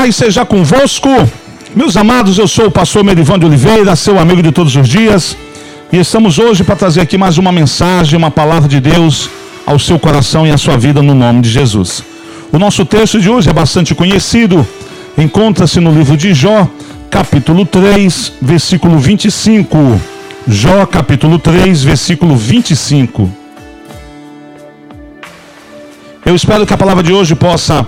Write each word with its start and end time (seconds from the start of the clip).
paz 0.00 0.16
seja 0.16 0.46
convosco. 0.46 1.10
Meus 1.76 1.94
amados, 1.94 2.38
eu 2.38 2.48
sou 2.48 2.68
o 2.68 2.70
pastor 2.70 3.04
Merivan 3.04 3.38
de 3.38 3.44
Oliveira, 3.44 3.94
seu 3.94 4.18
amigo 4.18 4.42
de 4.42 4.50
todos 4.50 4.74
os 4.74 4.88
dias. 4.88 5.36
E 5.92 5.98
estamos 5.98 6.38
hoje 6.38 6.64
para 6.64 6.74
trazer 6.74 7.02
aqui 7.02 7.18
mais 7.18 7.36
uma 7.36 7.52
mensagem, 7.52 8.16
uma 8.16 8.30
palavra 8.30 8.66
de 8.66 8.80
Deus 8.80 9.28
ao 9.66 9.78
seu 9.78 9.98
coração 9.98 10.46
e 10.46 10.50
à 10.50 10.56
sua 10.56 10.78
vida 10.78 11.02
no 11.02 11.14
nome 11.14 11.42
de 11.42 11.50
Jesus. 11.50 12.02
O 12.50 12.58
nosso 12.58 12.86
texto 12.86 13.20
de 13.20 13.28
hoje 13.28 13.50
é 13.50 13.52
bastante 13.52 13.94
conhecido, 13.94 14.66
encontra-se 15.18 15.78
no 15.80 15.92
livro 15.92 16.16
de 16.16 16.32
Jó, 16.32 16.66
capítulo 17.10 17.66
3, 17.66 18.32
versículo 18.40 18.98
25. 18.98 20.00
Jó, 20.48 20.86
capítulo 20.86 21.38
3, 21.38 21.82
versículo 21.82 22.36
25. 22.36 23.30
Eu 26.24 26.34
espero 26.34 26.64
que 26.64 26.72
a 26.72 26.78
palavra 26.78 27.02
de 27.02 27.12
hoje 27.12 27.34
possa 27.34 27.86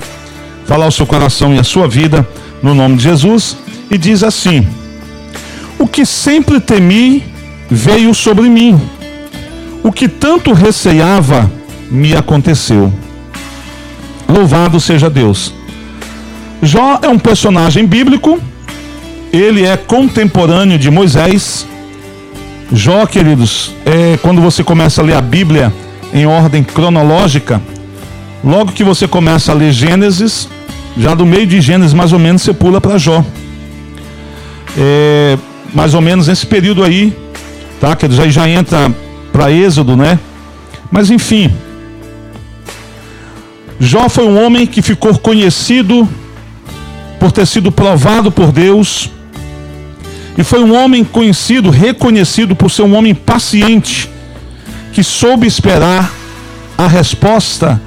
falar 0.72 0.86
ao 0.86 0.90
seu 0.90 1.04
coração 1.04 1.54
e 1.54 1.58
à 1.58 1.62
sua 1.62 1.86
vida, 1.86 2.26
no 2.62 2.74
nome 2.74 2.96
de 2.96 3.02
Jesus, 3.02 3.58
e 3.90 3.98
diz 3.98 4.22
assim: 4.22 4.66
O 5.78 5.86
que 5.86 6.06
sempre 6.06 6.60
temi 6.60 7.22
veio 7.70 8.14
sobre 8.14 8.48
mim, 8.48 8.80
o 9.82 9.92
que 9.92 10.08
tanto 10.08 10.54
receiava 10.54 11.52
me 11.90 12.16
aconteceu. 12.16 12.90
Louvado 14.27 14.80
seja 14.80 15.10
Deus. 15.10 15.52
Jó 16.62 17.00
é 17.02 17.08
um 17.08 17.18
personagem 17.18 17.86
bíblico, 17.86 18.41
ele 19.30 19.66
é 19.66 19.77
contemporâneo 19.77 20.78
de 20.78 20.91
Moisés. 20.91 21.66
Jó, 22.72 23.04
queridos, 23.04 23.74
é 23.84 24.16
quando 24.22 24.41
você 24.41 24.64
começa 24.64 25.02
a 25.02 25.04
ler 25.04 25.16
a 25.16 25.20
Bíblia 25.20 25.70
em 26.14 26.24
ordem 26.24 26.64
cronológica, 26.64 27.60
logo 28.42 28.72
que 28.72 28.82
você 28.82 29.06
começa 29.06 29.52
a 29.52 29.54
ler 29.54 29.70
Gênesis, 29.70 30.48
já 30.96 31.14
do 31.14 31.24
meio 31.24 31.46
de 31.46 31.60
Gênesis, 31.60 31.94
mais 31.94 32.12
ou 32.12 32.18
menos, 32.18 32.42
você 32.42 32.52
pula 32.52 32.80
para 32.80 32.98
Jó. 32.98 33.24
É, 34.76 35.38
mais 35.74 35.94
ou 35.94 36.00
menos 36.00 36.28
nesse 36.28 36.46
período 36.46 36.82
aí, 36.82 37.16
tá? 37.80 37.96
Que 37.96 38.10
já, 38.10 38.28
já 38.28 38.48
entra 38.48 38.92
para 39.32 39.50
Êxodo, 39.50 39.96
né? 39.96 40.18
Mas 40.90 41.10
enfim, 41.10 41.50
Jó 43.80 44.08
foi 44.08 44.26
um 44.26 44.44
homem 44.44 44.66
que 44.66 44.82
ficou 44.82 45.18
conhecido 45.18 46.08
por 47.18 47.32
ter 47.32 47.46
sido 47.46 47.72
provado 47.72 48.30
por 48.30 48.52
Deus, 48.52 49.10
e 50.36 50.42
foi 50.42 50.62
um 50.62 50.74
homem 50.74 51.04
conhecido, 51.04 51.70
reconhecido 51.70 52.56
por 52.56 52.70
ser 52.70 52.82
um 52.82 52.96
homem 52.96 53.14
paciente, 53.14 54.10
que 54.92 55.02
soube 55.02 55.46
esperar 55.46 56.12
a 56.76 56.86
resposta 56.86 57.80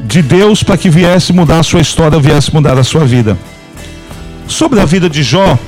de 0.00 0.22
Deus 0.22 0.62
para 0.62 0.76
que 0.76 0.90
viesse 0.90 1.32
mudar 1.32 1.60
a 1.60 1.62
sua 1.62 1.80
história, 1.80 2.18
viesse 2.18 2.52
mudar 2.52 2.78
a 2.78 2.84
sua 2.84 3.04
vida. 3.04 3.36
Sobre 4.46 4.80
a 4.80 4.84
vida 4.84 5.08
de 5.08 5.22
Jó, 5.22 5.58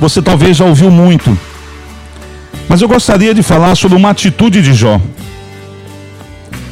você 0.00 0.20
talvez 0.20 0.56
já 0.56 0.64
ouviu 0.64 0.90
muito, 0.90 1.36
mas 2.68 2.82
eu 2.82 2.88
gostaria 2.88 3.32
de 3.32 3.42
falar 3.42 3.74
sobre 3.74 3.96
uma 3.96 4.10
atitude 4.10 4.60
de 4.60 4.74
Jó. 4.74 5.00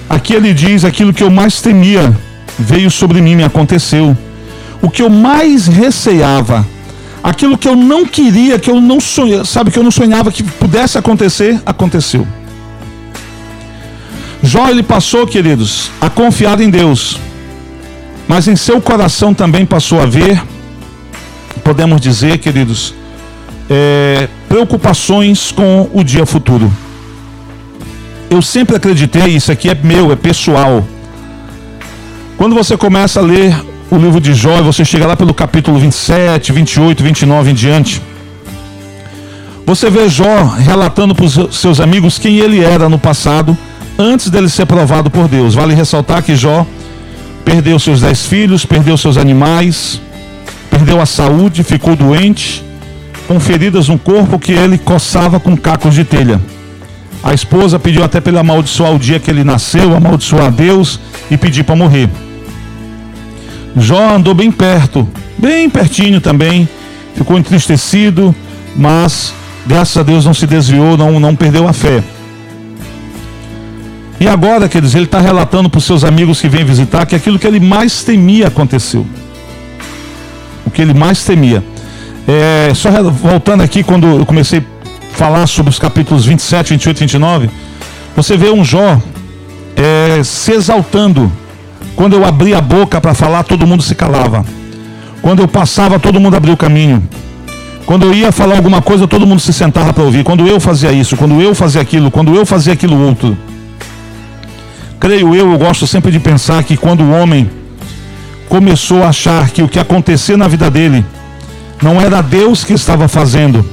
Aqui 0.08 0.34
ele 0.34 0.52
diz: 0.52 0.84
aquilo 0.84 1.12
que 1.12 1.22
eu 1.22 1.30
mais 1.30 1.60
temia 1.60 2.14
veio 2.58 2.90
sobre 2.90 3.20
mim, 3.20 3.36
me 3.36 3.44
aconteceu. 3.44 4.16
O 4.80 4.90
que 4.90 5.02
eu 5.02 5.08
mais 5.08 5.68
receava, 5.68 6.66
aquilo 7.22 7.56
que 7.56 7.68
eu 7.68 7.76
não 7.76 8.04
queria, 8.04 8.58
que 8.58 8.70
eu 8.70 8.80
não 8.80 9.00
sonhava, 9.00 9.44
sabe, 9.44 9.70
que 9.70 9.78
eu 9.78 9.82
não 9.82 9.90
sonhava 9.90 10.32
que 10.32 10.42
pudesse 10.42 10.98
acontecer, 10.98 11.60
aconteceu. 11.64 12.26
Jó 14.52 14.68
ele 14.68 14.82
passou, 14.82 15.26
queridos, 15.26 15.90
a 15.98 16.10
confiar 16.10 16.60
em 16.60 16.68
Deus, 16.68 17.18
mas 18.28 18.46
em 18.46 18.54
seu 18.54 18.82
coração 18.82 19.32
também 19.32 19.64
passou 19.64 19.98
a 19.98 20.04
ver, 20.04 20.42
podemos 21.64 21.98
dizer, 21.98 22.36
queridos, 22.36 22.94
é, 23.70 24.28
preocupações 24.50 25.50
com 25.52 25.88
o 25.90 26.04
dia 26.04 26.26
futuro. 26.26 26.70
Eu 28.28 28.42
sempre 28.42 28.76
acreditei, 28.76 29.28
isso 29.28 29.50
aqui 29.50 29.70
é 29.70 29.74
meu, 29.74 30.12
é 30.12 30.16
pessoal. 30.16 30.84
Quando 32.36 32.54
você 32.54 32.76
começa 32.76 33.20
a 33.20 33.22
ler 33.22 33.56
o 33.90 33.96
livro 33.96 34.20
de 34.20 34.34
Jó, 34.34 34.60
você 34.60 34.84
chega 34.84 35.06
lá 35.06 35.16
pelo 35.16 35.32
capítulo 35.32 35.78
27, 35.78 36.52
28, 36.52 37.02
29 37.02 37.50
em 37.50 37.54
diante. 37.54 38.02
Você 39.64 39.88
vê 39.88 40.10
Jó 40.10 40.44
relatando 40.44 41.14
para 41.14 41.24
os 41.24 41.58
seus 41.58 41.80
amigos 41.80 42.18
quem 42.18 42.36
ele 42.36 42.62
era 42.62 42.86
no 42.90 42.98
passado 42.98 43.56
antes 43.98 44.30
dele 44.30 44.48
ser 44.48 44.66
provado 44.66 45.10
por 45.10 45.28
Deus. 45.28 45.54
Vale 45.54 45.74
ressaltar 45.74 46.22
que 46.22 46.36
Jó 46.36 46.66
perdeu 47.44 47.78
seus 47.78 48.00
dez 48.00 48.26
filhos, 48.26 48.64
perdeu 48.64 48.96
seus 48.96 49.16
animais, 49.16 50.00
perdeu 50.70 51.00
a 51.00 51.06
saúde, 51.06 51.62
ficou 51.62 51.94
doente, 51.96 52.62
com 53.26 53.38
feridas 53.38 53.88
no 53.88 53.98
corpo 53.98 54.38
que 54.38 54.52
ele 54.52 54.78
coçava 54.78 55.38
com 55.38 55.56
cacos 55.56 55.94
de 55.94 56.04
telha. 56.04 56.40
A 57.22 57.32
esposa 57.32 57.78
pediu 57.78 58.02
até 58.02 58.20
para 58.20 58.30
ele 58.30 58.38
amaldiçoar 58.38 58.92
o 58.92 58.98
dia 58.98 59.20
que 59.20 59.30
ele 59.30 59.44
nasceu, 59.44 59.94
amaldiçoar 59.94 60.50
Deus 60.50 60.98
e 61.30 61.36
pedir 61.36 61.62
para 61.62 61.76
morrer. 61.76 62.08
Jó 63.76 64.16
andou 64.16 64.34
bem 64.34 64.50
perto, 64.50 65.08
bem 65.38 65.70
pertinho 65.70 66.20
também, 66.20 66.68
ficou 67.14 67.38
entristecido, 67.38 68.34
mas 68.76 69.32
graças 69.66 69.96
a 69.96 70.02
Deus 70.02 70.24
não 70.24 70.34
se 70.34 70.46
desviou, 70.46 70.96
não, 70.96 71.20
não 71.20 71.34
perdeu 71.36 71.66
a 71.68 71.72
fé. 71.72 72.02
E 74.22 74.28
agora, 74.28 74.68
quer 74.68 74.80
dizer, 74.80 74.98
ele 74.98 75.06
está 75.06 75.20
relatando 75.20 75.68
para 75.68 75.78
os 75.78 75.84
seus 75.84 76.04
amigos 76.04 76.40
que 76.40 76.48
vêm 76.48 76.64
visitar 76.64 77.04
que 77.06 77.16
aquilo 77.16 77.40
que 77.40 77.44
ele 77.44 77.58
mais 77.58 78.04
temia 78.04 78.46
aconteceu. 78.46 79.04
O 80.64 80.70
que 80.70 80.80
ele 80.80 80.94
mais 80.94 81.24
temia. 81.24 81.60
É, 82.28 82.72
só 82.72 82.88
voltando 83.10 83.64
aqui, 83.64 83.82
quando 83.82 84.06
eu 84.06 84.24
comecei 84.24 84.60
a 84.60 85.16
falar 85.16 85.48
sobre 85.48 85.70
os 85.70 85.78
capítulos 85.80 86.24
27, 86.24 86.68
28 86.68 86.98
e 86.98 87.00
29, 87.00 87.50
você 88.14 88.36
vê 88.36 88.48
um 88.48 88.64
Jó 88.64 88.96
é, 89.74 90.22
se 90.22 90.52
exaltando. 90.52 91.28
Quando 91.96 92.14
eu 92.14 92.24
abria 92.24 92.58
a 92.58 92.60
boca 92.60 93.00
para 93.00 93.14
falar, 93.14 93.42
todo 93.42 93.66
mundo 93.66 93.82
se 93.82 93.96
calava. 93.96 94.44
Quando 95.20 95.42
eu 95.42 95.48
passava, 95.48 95.98
todo 95.98 96.20
mundo 96.20 96.36
abria 96.36 96.54
o 96.54 96.56
caminho. 96.56 97.02
Quando 97.84 98.06
eu 98.06 98.14
ia 98.14 98.30
falar 98.30 98.54
alguma 98.54 98.80
coisa, 98.80 99.08
todo 99.08 99.26
mundo 99.26 99.40
se 99.40 99.52
sentava 99.52 99.92
para 99.92 100.04
ouvir. 100.04 100.22
Quando 100.22 100.46
eu 100.46 100.60
fazia 100.60 100.92
isso, 100.92 101.16
quando 101.16 101.42
eu 101.42 101.56
fazia 101.56 101.80
aquilo, 101.80 102.08
quando 102.08 102.32
eu 102.32 102.46
fazia 102.46 102.72
aquilo 102.72 103.04
outro 103.04 103.36
creio 105.02 105.34
eu, 105.34 105.50
eu 105.50 105.58
gosto 105.58 105.84
sempre 105.84 106.12
de 106.12 106.20
pensar 106.20 106.62
que 106.62 106.76
quando 106.76 107.02
o 107.02 107.10
homem 107.10 107.50
começou 108.48 109.02
a 109.02 109.08
achar 109.08 109.50
que 109.50 109.60
o 109.60 109.66
que 109.66 109.80
acontecia 109.80 110.36
na 110.36 110.46
vida 110.46 110.70
dele 110.70 111.04
não 111.82 112.00
era 112.00 112.22
Deus 112.22 112.62
que 112.62 112.72
estava 112.72 113.08
fazendo, 113.08 113.68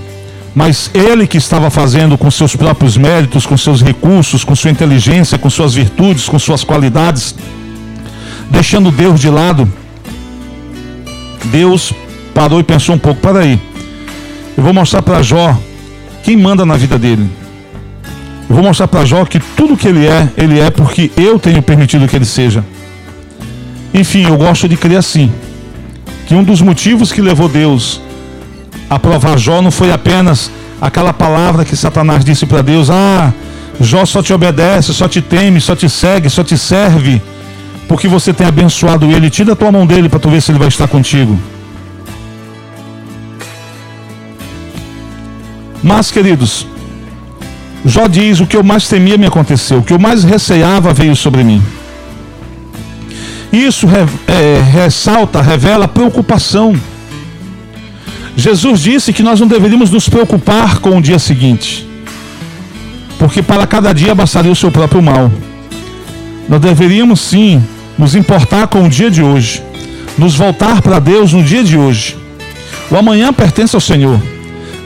mas 0.56 0.90
ele 0.92 1.28
que 1.28 1.38
estava 1.38 1.70
fazendo 1.70 2.18
com 2.18 2.32
seus 2.32 2.56
próprios 2.56 2.98
méritos, 2.98 3.46
com 3.46 3.56
seus 3.56 3.84
recursos, 3.84 4.44
com 4.44 4.56
sua 4.56 4.72
inteligência, 4.72 5.38
com 5.38 5.52
suas 5.52 5.76
virtudes, 5.76 6.28
com 6.28 6.40
suas 6.40 6.64
qualidades, 6.64 7.36
deixando 8.50 8.90
Deus 8.90 9.20
de 9.20 9.30
lado, 9.30 9.72
Deus 11.46 11.94
parou 12.34 12.60
e 12.60 12.64
pensou 12.64 12.96
um 12.96 13.00
pouco: 13.00 13.22
para 13.22 13.42
aí, 13.42 13.62
eu 14.58 14.64
vou 14.64 14.74
mostrar 14.74 15.04
para 15.04 15.22
Jó 15.22 15.56
quem 16.24 16.36
manda 16.36 16.66
na 16.66 16.76
vida 16.76 16.98
dele. 16.98 17.30
Eu 18.50 18.56
vou 18.56 18.64
mostrar 18.64 18.88
para 18.88 19.06
Jó 19.06 19.24
que 19.26 19.40
tudo 19.40 19.78
que 19.78 19.88
ele 19.88 20.08
é, 20.08 20.28
ele 20.36 20.60
é 20.60 20.72
porque 20.72 21.12
eu 21.16 21.38
tenho 21.38 21.62
permitido 21.62 22.08
que 22.08 22.16
ele 22.16 22.26
seja. 22.26 22.66
Enfim, 23.94 24.26
eu 24.26 24.36
gosto 24.38 24.68
de 24.68 24.76
crer 24.76 24.98
assim. 24.98 25.32
Que 26.26 26.34
um 26.34 26.44
dos 26.44 26.60
motivos 26.60 27.12
que 27.12 27.22
levou 27.22 27.48
Deus 27.48 28.02
a 28.90 28.98
provar 28.98 29.38
Jó 29.38 29.62
não 29.62 29.70
foi 29.70 29.92
apenas 29.92 30.50
aquela 30.82 31.14
palavra 31.14 31.64
que 31.64 31.76
Satanás 31.76 32.26
disse 32.26 32.48
para 32.48 32.64
Deus: 32.64 32.90
Ah, 32.90 33.32
Jó 33.80 34.04
só 34.04 34.24
te 34.24 34.34
obedece, 34.34 34.94
só 34.94 35.08
te 35.08 35.22
teme, 35.22 35.62
só 35.62 35.76
te 35.76 35.88
segue, 35.88 36.28
só 36.28 36.44
te 36.44 36.58
serve, 36.58 37.22
porque 37.88 38.08
você 38.08 38.34
tem 38.34 38.48
abençoado 38.48 39.06
ele. 39.06 39.30
Tira 39.30 39.54
a 39.54 39.56
tua 39.56 39.72
mão 39.72 39.86
dele 39.86 40.10
para 40.10 40.20
tu 40.20 40.30
ver 40.30 40.42
se 40.42 40.52
ele 40.52 40.58
vai 40.58 40.70
estar 40.70 40.88
contigo. 40.88 41.40
Mas, 45.84 46.12
queridos, 46.12 46.66
Jó 47.86 48.08
diz: 48.08 48.40
O 48.40 48.46
que 48.46 48.58
eu 48.58 48.64
mais 48.64 48.88
temia 48.88 49.18
me 49.18 49.26
aconteceu, 49.26 49.80
o 49.80 49.84
que 49.84 49.94
eu 49.94 50.00
mais 50.00 50.24
receava 50.24 50.94
veio 50.94 51.16
sobre 51.16 51.44
mim. 51.44 51.62
Isso 53.52 53.88
é, 54.28 54.62
ressalta, 54.62 55.42
revela 55.42 55.88
preocupação. 55.88 56.76
Jesus 58.36 58.82
disse 58.82 59.12
que 59.12 59.24
nós 59.24 59.40
não 59.40 59.48
deveríamos 59.48 59.90
nos 59.90 60.08
preocupar 60.08 60.80
com 60.80 60.98
o 60.98 61.02
dia 61.02 61.20
seguinte, 61.20 61.88
porque 63.18 63.42
para 63.42 63.66
cada 63.66 63.92
dia 63.92 64.14
bastaria 64.14 64.52
o 64.52 64.56
seu 64.56 64.72
próprio 64.72 65.02
mal. 65.02 65.32
Nós 66.48 66.62
deveríamos 66.62 67.20
sim 67.20 67.62
nos 67.98 68.16
importar 68.16 68.68
com 68.68 68.84
o 68.84 68.90
dia 68.90 69.10
de 69.12 69.22
hoje, 69.22 69.62
nos 70.18 70.36
voltar 70.36 70.82
para 70.82 71.00
Deus 71.00 71.34
no 71.34 71.44
dia 71.44 71.64
de 71.64 71.78
hoje. 71.78 72.18
O 72.90 72.96
amanhã 72.96 73.34
pertence 73.34 73.76
ao 73.76 73.82
Senhor. 73.82 74.20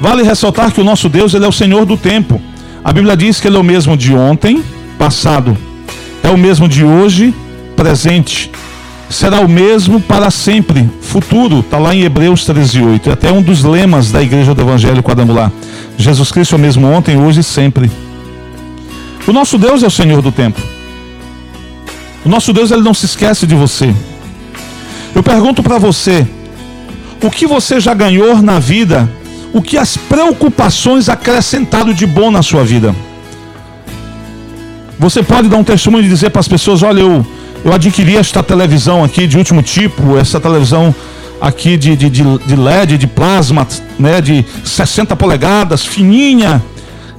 Vale 0.02 0.24
ressaltar 0.24 0.72
que 0.72 0.82
o 0.82 0.84
nosso 0.84 1.08
Deus 1.08 1.34
ele 1.34 1.46
é 1.46 1.48
o 1.48 1.52
Senhor 1.52 1.86
do 1.86 1.96
tempo. 1.96 2.42
A 2.84 2.92
Bíblia 2.92 3.16
diz 3.16 3.40
que 3.40 3.48
ele 3.48 3.56
é 3.56 3.60
o 3.60 3.64
mesmo 3.64 3.96
de 3.96 4.14
ontem, 4.14 4.62
passado, 5.00 5.58
é 6.22 6.30
o 6.30 6.38
mesmo 6.38 6.68
de 6.68 6.84
hoje, 6.84 7.34
presente. 7.76 8.52
será 9.10 9.42
o 9.42 9.48
mesmo 9.48 10.02
para 10.02 10.32
sempre, 10.32 10.90
futuro. 11.02 11.60
Está 11.60 11.78
lá 11.78 11.94
em 11.94 12.02
Hebreus 12.02 12.46
13, 12.46 12.82
8. 12.82 13.10
É 13.10 13.14
até 13.14 13.32
um 13.32 13.42
dos 13.42 13.64
lemas 13.64 14.12
da 14.12 14.22
Igreja 14.22 14.54
do 14.54 14.62
Evangelho 14.62 15.04
Quadrangular. 15.04 15.52
Jesus 15.98 16.32
Cristo 16.32 16.56
é 16.56 16.58
o 16.58 16.60
mesmo 16.60 16.88
ontem, 16.88 17.16
hoje 17.18 17.42
e 17.42 17.44
sempre. 17.44 17.92
O 19.28 19.32
nosso 19.32 19.58
Deus 19.58 19.84
é 19.84 19.88
o 19.88 19.92
Senhor 19.92 20.22
do 20.22 20.32
tempo. 20.32 20.60
O 22.26 22.30
nosso 22.30 22.52
Deus 22.52 22.72
ele 22.72 22.82
não 22.82 22.94
se 22.94 23.06
esquece 23.06 23.46
de 23.46 23.56
você. 23.56 23.94
Eu 25.14 25.22
pergunto 25.22 25.62
para 25.62 25.78
você, 25.78 26.28
o 27.22 27.30
que 27.30 27.46
você 27.46 27.80
já 27.80 27.94
ganhou 27.94 28.42
na 28.42 28.60
vida? 28.60 29.10
O 29.54 29.62
que 29.62 29.78
as 29.78 29.96
preocupações 29.96 31.08
acrescentaram 31.08 31.94
de 31.94 32.08
bom 32.08 32.32
na 32.32 32.42
sua 32.42 32.64
vida? 32.64 32.94
Você 34.98 35.22
pode 35.22 35.48
dar 35.48 35.58
um 35.58 35.64
testemunho 35.64 36.04
e 36.04 36.10
dizer 36.10 36.32
para 36.32 36.40
as 36.40 36.48
pessoas: 36.48 36.82
olha, 36.82 37.02
eu, 37.02 37.26
eu 37.64 37.72
adquiri 37.72 38.18
esta 38.18 38.42
televisão 38.42 39.04
aqui 39.04 39.28
de 39.28 39.38
último 39.38 39.62
tipo, 39.62 40.18
essa 40.18 40.40
televisão 40.40 40.94
aqui 41.40 41.78
de, 41.78 41.96
de, 41.96 42.10
de, 42.10 42.24
de 42.24 42.56
LED, 42.56 42.98
de 42.98 43.06
plasma, 43.06 43.68
né, 44.00 44.20
de 44.22 44.44
60 44.66 45.16
polegadas, 45.16 45.86
fininha. 45.86 46.62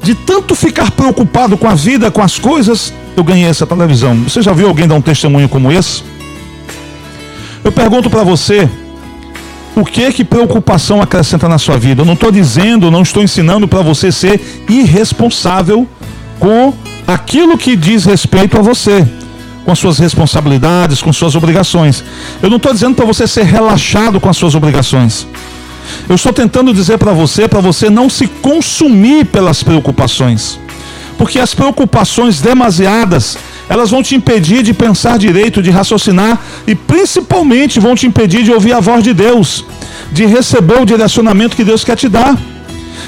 De 0.02 0.14
tanto 0.14 0.54
ficar 0.54 0.90
preocupado 0.90 1.56
com 1.56 1.66
a 1.66 1.74
vida, 1.74 2.10
com 2.10 2.20
as 2.20 2.38
coisas, 2.38 2.92
eu 3.16 3.24
ganhei 3.24 3.48
essa 3.48 3.66
televisão. 3.66 4.14
Você 4.24 4.42
já 4.42 4.52
viu 4.52 4.68
alguém 4.68 4.86
dar 4.86 4.96
um 4.96 5.00
testemunho 5.00 5.48
como 5.48 5.72
esse? 5.72 6.02
Eu 7.62 7.72
pergunto 7.72 8.10
para 8.10 8.22
você, 8.22 8.68
o 9.76 9.84
que 9.84 10.12
que 10.12 10.24
preocupação 10.24 11.02
acrescenta 11.02 11.48
na 11.48 11.58
sua 11.58 11.76
vida? 11.76 12.02
Eu 12.02 12.06
não 12.06 12.14
estou 12.14 12.30
dizendo, 12.30 12.90
não 12.90 13.02
estou 13.02 13.22
ensinando 13.22 13.66
para 13.66 13.82
você 13.82 14.12
ser 14.12 14.64
irresponsável 14.68 15.86
com 16.38 16.72
aquilo 17.06 17.58
que 17.58 17.74
diz 17.76 18.04
respeito 18.04 18.56
a 18.56 18.62
você, 18.62 19.06
com 19.64 19.72
as 19.72 19.78
suas 19.78 19.98
responsabilidades, 19.98 21.02
com 21.02 21.12
suas 21.12 21.34
obrigações. 21.34 22.04
Eu 22.40 22.48
não 22.48 22.56
estou 22.56 22.72
dizendo 22.72 22.94
para 22.94 23.04
você 23.04 23.26
ser 23.26 23.44
relaxado 23.44 24.20
com 24.20 24.28
as 24.28 24.36
suas 24.36 24.54
obrigações. 24.54 25.26
Eu 26.08 26.14
estou 26.14 26.32
tentando 26.32 26.72
dizer 26.72 26.98
para 26.98 27.12
você, 27.12 27.48
para 27.48 27.60
você 27.60 27.90
não 27.90 28.08
se 28.08 28.26
consumir 28.26 29.26
pelas 29.26 29.62
preocupações. 29.62 30.58
Porque 31.18 31.38
as 31.38 31.54
preocupações 31.54 32.40
demasiadas, 32.40 33.36
elas 33.68 33.90
vão 33.90 34.02
te 34.02 34.14
impedir 34.14 34.62
de 34.62 34.74
pensar 34.74 35.18
direito, 35.18 35.62
de 35.62 35.70
raciocinar 35.70 36.40
e 36.66 36.74
principalmente 36.74 37.80
vão 37.80 37.94
te 37.94 38.06
impedir 38.06 38.42
de 38.42 38.52
ouvir 38.52 38.72
a 38.72 38.80
voz 38.80 39.02
de 39.02 39.12
Deus, 39.12 39.64
de 40.12 40.26
receber 40.26 40.80
o 40.80 40.84
direcionamento 40.84 41.56
que 41.56 41.64
Deus 41.64 41.84
quer 41.84 41.96
te 41.96 42.08
dar. 42.08 42.36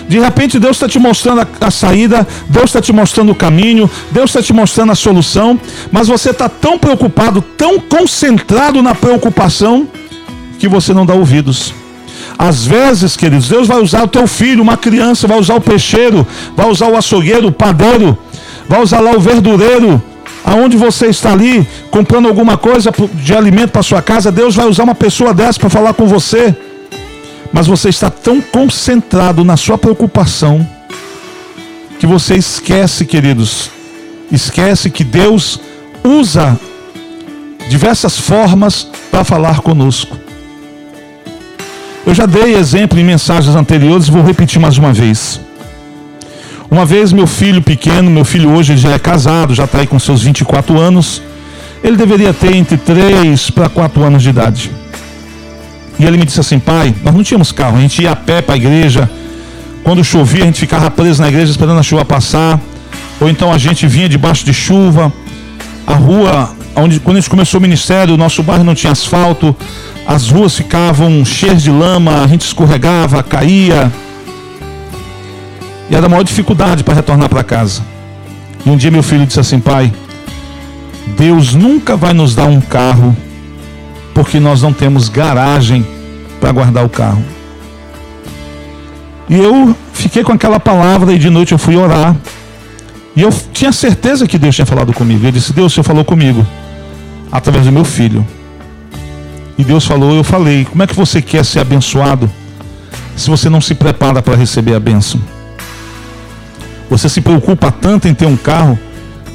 De 0.08 0.19
repente 0.19 0.58
Deus 0.58 0.76
está 0.76 0.88
te 0.88 0.99
mostrando 0.99 1.41
a, 1.41 1.47
a 1.61 1.70
saída, 1.70 2.26
Deus 2.49 2.67
está 2.67 2.81
te 2.81 2.93
mostrando 2.93 3.32
o 3.32 3.35
caminho, 3.35 3.91
Deus 4.11 4.31
está 4.31 4.43
te 4.43 4.53
mostrando 4.53 4.93
a 4.93 4.94
solução, 4.94 5.58
mas 5.91 6.08
você 6.08 6.31
está 6.31 6.49
tão 6.49 6.79
preocupado, 6.79 7.43
tão 7.43 7.81
concentrado 7.81 8.82
na 8.82 8.94
preocupação, 8.94 9.88
que 10.59 10.69
você 10.69 10.94
não 10.94 11.05
dá 11.05 11.14
ouvidos. 11.14 11.75
Às 12.38 12.67
vezes, 12.67 13.17
queridos, 13.17 13.49
Deus 13.49 13.67
vai 13.67 13.81
usar 13.81 14.02
o 14.02 14.09
teu 14.09 14.26
filho, 14.26 14.62
uma 14.62 14.76
criança, 14.76 15.26
vai 15.26 15.38
usar 15.38 15.55
o 15.55 15.61
peixeiro, 15.61 16.26
vai 16.56 16.69
usar 16.69 16.88
o 16.88 16.97
açougueiro, 16.97 17.49
o 17.49 17.52
padeiro, 17.52 18.17
vai 18.69 18.82
usar 18.82 19.00
lá 19.00 19.12
o 19.12 19.20
verdureiro, 19.20 20.02
aonde 20.46 20.78
você 20.78 21.08
está 21.08 21.32
ali 21.32 21.66
comprando 21.90 22.28
alguma 22.28 22.56
coisa 22.56 22.90
de 23.12 23.34
alimento 23.34 23.72
para 23.72 23.82
sua 23.82 24.00
casa, 24.00 24.32
Deus 24.32 24.54
vai 24.54 24.66
usar 24.66 24.84
uma 24.84 24.94
pessoa 24.94 25.34
dessa 25.34 25.60
para 25.60 25.69
falar 25.69 25.93
com 25.93 26.06
você 26.06 26.54
mas 27.52 27.66
você 27.66 27.88
está 27.88 28.10
tão 28.10 28.40
concentrado 28.40 29.44
na 29.44 29.56
sua 29.56 29.78
preocupação 29.78 30.66
que 31.98 32.06
você 32.06 32.34
esquece, 32.34 33.06
queridos, 33.06 33.70
esquece 34.31 34.90
que 34.90 35.02
Deus 35.02 35.58
usa 36.04 36.58
diversas 37.70 38.19
formas 38.19 38.87
para 39.10 39.25
falar 39.25 39.60
conosco. 39.60 40.16
Eu 42.04 42.14
já 42.14 42.26
dei 42.26 42.54
exemplo 42.54 42.99
em 42.99 43.04
mensagens 43.04 43.56
anteriores 43.56 44.08
vou 44.08 44.22
repetir 44.22 44.60
mais 44.60 44.76
uma 44.76 44.92
vez. 44.92 45.40
Uma 46.70 46.84
vez 46.84 47.12
meu 47.12 47.26
filho 47.26 47.62
pequeno, 47.62 48.10
meu 48.10 48.24
filho 48.24 48.50
hoje 48.50 48.76
já 48.76 48.92
é 48.92 48.98
casado, 48.98 49.54
já 49.54 49.64
está 49.64 49.78
aí 49.78 49.86
com 49.86 49.98
seus 49.98 50.22
24 50.22 50.78
anos, 50.78 51.22
ele 51.82 51.96
deveria 51.96 52.34
ter 52.34 52.54
entre 52.54 52.76
3 52.76 53.50
para 53.50 53.68
4 53.68 54.02
anos 54.02 54.22
de 54.22 54.30
idade. 54.30 54.70
E 55.98 56.04
ele 56.04 56.18
me 56.18 56.24
disse 56.24 56.40
assim: 56.40 56.58
pai, 56.58 56.94
nós 57.02 57.14
não 57.14 57.22
tínhamos 57.22 57.52
carro, 57.52 57.78
a 57.78 57.80
gente 57.80 58.02
ia 58.02 58.12
a 58.12 58.16
pé 58.16 58.42
para 58.42 58.54
a 58.54 58.58
igreja. 58.58 59.08
Quando 59.82 60.02
chovia, 60.02 60.42
a 60.42 60.46
gente 60.46 60.58
ficava 60.58 60.90
preso 60.90 61.22
na 61.22 61.28
igreja 61.28 61.50
esperando 61.50 61.78
a 61.78 61.82
chuva 61.82 62.04
passar. 62.04 62.60
Ou 63.20 63.28
então 63.28 63.52
a 63.52 63.58
gente 63.58 63.86
vinha 63.86 64.08
debaixo 64.08 64.44
de 64.44 64.52
chuva. 64.52 65.12
A 65.86 65.94
rua, 65.94 66.50
onde, 66.74 66.98
quando 66.98 67.18
a 67.18 67.20
gente 67.20 67.30
começou 67.30 67.60
o 67.60 67.62
ministério, 67.62 68.14
o 68.14 68.16
nosso 68.16 68.42
bairro 68.42 68.64
não 68.64 68.74
tinha 68.74 68.92
asfalto. 68.92 69.54
As 70.06 70.28
ruas 70.28 70.56
ficavam 70.56 71.24
cheias 71.24 71.62
de 71.62 71.70
lama, 71.70 72.22
a 72.22 72.26
gente 72.26 72.42
escorregava, 72.42 73.22
caía. 73.22 73.92
E 75.88 75.94
era 75.94 76.06
a 76.06 76.09
maior 76.09 76.23
dificuldade 76.23 76.83
para 76.83 76.94
retornar 76.94 77.29
para 77.29 77.44
casa. 77.44 77.83
E 78.65 78.71
um 78.71 78.77
dia 78.77 78.91
meu 78.91 79.03
filho 79.03 79.27
disse 79.27 79.41
assim: 79.41 79.61
pai, 79.61 79.93
Deus 81.17 81.55
nunca 81.55 81.97
vai 81.97 82.12
nos 82.12 82.35
dar 82.35 82.47
um 82.47 82.61
carro 82.61 83.17
porque 84.12 84.41
nós 84.41 84.62
não 84.62 84.73
temos 84.73 85.09
garagem 85.09 85.87
para 86.41 86.50
guardar 86.50 86.85
o 86.85 86.88
carro. 86.88 87.23
E 89.29 89.37
eu 89.37 89.77
fiquei 89.93 90.25
com 90.25 90.33
aquela 90.33 90.59
palavra 90.59 91.12
e 91.12 91.19
de 91.19 91.31
noite 91.31 91.53
eu 91.53 91.59
fui 91.59 91.77
orar. 91.77 92.17
E 93.15 93.23
eu 93.23 93.33
tinha 93.53 93.73
certeza 93.73 94.27
que 94.27 94.38
Deus 94.38 94.55
tinha 94.55 94.67
falado 94.67 94.93
comigo. 94.93 95.27
Eu 95.27 95.33
disse: 95.33 95.53
Deus, 95.53 95.73
o 95.73 95.75
Senhor 95.75 95.85
falou 95.85 96.05
comigo 96.05 96.47
através 97.31 97.65
do 97.65 97.73
meu 97.73 97.85
filho. 97.85 98.27
E 99.59 99.65
Deus 99.65 99.87
falou, 99.87 100.15
eu 100.15 100.25
falei: 100.25 100.65
Como 100.65 100.83
é 100.83 100.87
que 100.87 100.94
você 100.94 101.23
quer 101.23 101.44
ser 101.44 101.61
abençoado 101.61 102.31
se 103.17 103.31
você 103.31 103.49
não 103.49 103.61
se 103.61 103.75
prepara 103.75 104.21
para 104.21 104.35
receber 104.35 104.75
a 104.75 104.81
bênção? 104.81 105.21
Você 106.88 107.09
se 107.09 107.21
preocupa 107.21 107.71
tanto 107.71 108.06
em 108.09 108.15
ter 108.15 108.27
um 108.27 108.37
carro 108.37 108.79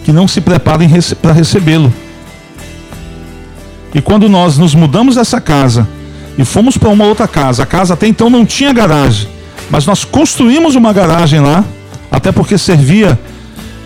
que 0.04 0.12
não 0.12 0.28
se 0.28 0.42
prepara 0.42 0.84
para 1.22 1.34
recebê-lo. 1.34 1.94
E 3.94 4.02
quando 4.02 4.30
nós 4.30 4.58
nos 4.58 4.74
mudamos 4.74 5.16
dessa 5.16 5.42
casa 5.42 5.88
e 6.38 6.46
fomos 6.46 6.78
para 6.78 6.90
uma 6.90 7.06
outra 7.06 7.28
casa, 7.28 7.64
a 7.64 7.66
casa 7.66 7.94
até 7.94 8.08
então 8.08 8.30
não 8.30 8.46
tinha 8.46 8.72
garagem, 8.72 9.28
mas 9.70 9.86
nós 9.86 10.06
construímos 10.06 10.76
uma 10.76 10.94
garagem 10.94 11.42
lá, 11.42 11.64
até 12.10 12.32
porque 12.32 12.58
servia 12.58 13.20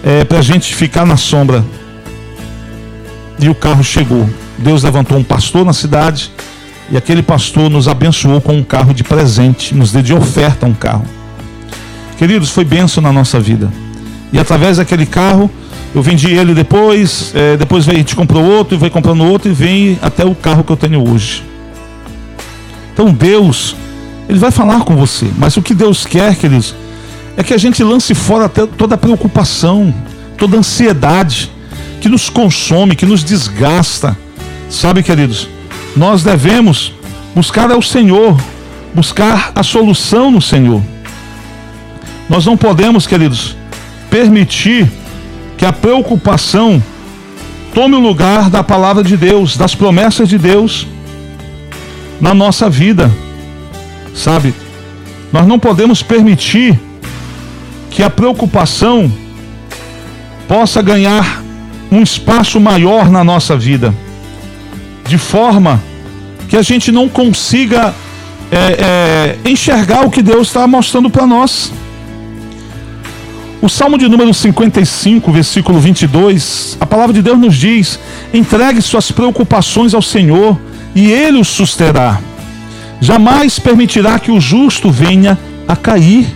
é, 0.04 0.24
para 0.24 0.40
a 0.40 0.42
gente 0.42 0.76
ficar 0.76 1.06
na 1.06 1.18
sombra. 1.18 1.66
E 3.40 3.50
o 3.50 3.56
carro 3.56 3.84
chegou. 3.84 4.30
Deus 4.57 4.84
levantou 4.84 5.18
um 5.18 5.24
pastor 5.24 5.66
na 5.66 5.74
cidade 5.74 6.31
e 6.90 6.95
aquele 6.95 7.24
pastor 7.24 7.69
nos 7.69 7.88
abençoou 7.88 8.40
com 8.40 8.54
um 8.54 8.64
carro 8.64 8.94
de 8.94 9.04
presente, 9.04 9.74
nos 9.74 9.92
deu 9.92 10.02
de 10.02 10.14
oferta 10.14 10.66
um 10.66 10.74
carro. 10.74 11.06
Queridos, 12.18 12.50
foi 12.50 12.64
benção 12.64 13.04
na 13.04 13.12
nossa 13.12 13.40
vida. 13.40 13.72
E 14.31 14.40
através 14.40 14.78
daquele 14.78 15.06
carro, 15.06 15.50
eu 15.94 16.02
vendi 16.02 16.31
ele 16.31 16.54
depois, 16.54 17.31
é, 17.34 17.56
depois 17.56 17.86
veio, 17.86 18.00
gente 18.00 18.16
comprou 18.16 18.44
outro, 18.44 18.76
e 18.76 18.78
veio 18.78 18.92
comprando 18.92 19.24
outro 19.26 19.50
e 19.50 19.54
vem 19.54 20.00
até 20.02 20.26
o 20.26 20.36
carro 20.36 20.64
que 20.64 20.72
eu 20.72 20.78
tenho 20.78 21.10
hoje. 21.10 21.44
Então 22.94 23.14
Deus, 23.14 23.76
Ele 24.28 24.40
vai 24.40 24.52
falar 24.52 24.81
com 24.81 24.95
você, 24.95 25.30
mas 25.38 25.56
o 25.57 25.62
que 25.62 25.74
Deus 25.74 26.06
quer, 26.06 26.36
queridos, 26.36 26.76
é 27.38 27.44
que 27.44 27.54
a 27.54 27.57
gente 27.57 27.84
lance 27.84 28.14
fora 28.14 28.48
toda 28.50 28.95
a 28.95 28.98
preocupação, 28.98 29.94
toda 30.38 30.56
a 30.56 30.60
ansiedade 30.60 31.52
que 32.00 32.07
nos 32.07 32.30
consome, 32.30 32.95
que 32.95 33.06
nos 33.06 33.24
desgasta. 33.24 34.18
Sabe, 34.69 35.04
queridos, 35.04 35.48
nós 35.95 36.24
devemos 36.24 36.94
buscar 37.34 37.72
ao 37.72 37.81
Senhor, 37.81 38.38
buscar 38.94 39.52
a 39.56 39.64
solução 39.64 40.31
no 40.31 40.42
Senhor. 40.42 40.81
Nós 42.30 42.46
não 42.46 42.58
podemos, 42.58 43.06
queridos, 43.06 43.56
permitir 44.10 44.92
que 45.58 45.66
a 45.66 45.72
preocupação 45.72 46.82
tome 47.74 47.96
o 47.96 48.00
lugar 48.00 48.50
da 48.50 48.64
palavra 48.64 49.04
de 49.04 49.16
Deus, 49.16 49.58
das 49.58 49.76
promessas 49.76 50.28
de 50.28 50.38
Deus 50.38 50.88
na 52.20 52.34
nossa 52.34 52.70
vida. 52.70 53.12
Sabe? 54.14 54.54
Nós 55.32 55.46
não 55.46 55.60
podemos 55.60 56.02
permitir 56.02 56.80
que 57.92 58.02
a 58.02 58.10
preocupação 58.10 59.12
possa 60.48 60.82
ganhar 60.82 61.44
um 61.92 62.02
espaço 62.02 62.60
maior 62.60 63.10
na 63.10 63.24
nossa 63.24 63.56
vida, 63.56 63.94
de 65.08 65.18
forma 65.18 65.82
que 66.48 66.58
a 66.58 66.62
gente 66.62 66.92
não 66.92 67.08
consiga 67.08 67.94
é, 68.52 69.38
é, 69.46 69.50
enxergar 69.50 70.06
o 70.06 70.12
que 70.12 70.22
Deus 70.22 70.48
está 70.48 70.68
mostrando 70.68 71.10
para 71.10 71.26
nós. 71.26 71.72
O 73.66 73.69
Salmo 73.69 73.98
de 73.98 74.07
número 74.07 74.31
55, 74.31 75.31
versículo 75.31 75.80
22, 75.80 76.78
a 76.80 76.86
palavra 76.86 77.12
de 77.12 77.24
Deus 77.24 77.40
nos 77.40 77.56
diz: 77.56 78.00
entregue 78.31 78.80
suas 78.80 79.12
preocupações 79.12 79.95
ao 79.95 80.04
Senhor 80.04 80.56
e 80.94 81.12
Ele 81.12 81.40
os 81.40 81.48
susterá. 81.48 82.22
Jamais 83.02 83.57
permitirá 83.57 84.19
que 84.19 84.30
o 84.30 84.40
justo 84.40 84.92
venha 84.92 85.36
a 85.68 85.76
cair. 85.76 86.28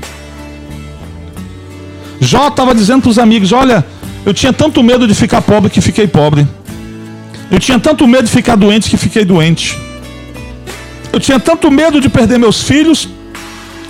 Jó 2.20 2.48
estava 2.48 2.74
dizendo 2.74 3.04
para 3.04 3.12
os 3.12 3.20
amigos: 3.20 3.52
Olha, 3.52 3.86
eu 4.26 4.34
tinha 4.34 4.52
tanto 4.52 4.82
medo 4.82 5.08
de 5.08 5.14
ficar 5.14 5.44
pobre 5.44 5.70
que 5.70 5.82
fiquei 5.82 6.08
pobre. 6.08 6.48
Eu 7.52 7.60
tinha 7.60 7.78
tanto 7.78 8.08
medo 8.08 8.24
de 8.24 8.32
ficar 8.32 8.56
doente 8.56 8.90
que 8.90 8.98
fiquei 8.98 9.24
doente. 9.24 9.78
Eu 11.14 11.20
tinha 11.20 11.40
tanto 11.40 11.70
medo 11.70 12.02
de 12.02 12.10
perder 12.10 12.40
meus 12.40 12.64
filhos 12.64 13.08